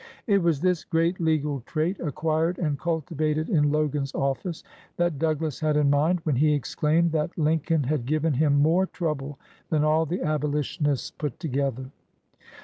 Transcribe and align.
It 0.25 0.41
was 0.41 0.61
this 0.61 0.83
great 0.83 1.19
legal 1.19 1.61
trait, 1.67 1.99
acquired 1.99 2.57
and 2.57 2.79
cultivated 2.79 3.49
in 3.49 3.71
Logan's 3.71 4.11
office, 4.15 4.63
that 4.97 5.19
Douglas 5.19 5.59
had 5.59 5.77
in 5.77 5.91
mind 5.91 6.21
when 6.23 6.37
he 6.37 6.55
exclaimed 6.55 7.11
that 7.11 7.37
"Lincoln 7.37 7.83
had 7.83 8.07
given 8.07 8.33
him 8.33 8.57
more 8.63 8.87
trouble 8.87 9.37
than 9.69 9.83
all 9.83 10.07
the 10.07 10.23
Abolitionists 10.23 11.11
put 11.11 11.39
together." 11.39 11.91